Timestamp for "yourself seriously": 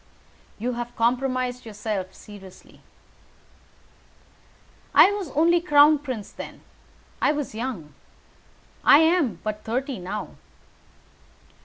1.63-2.81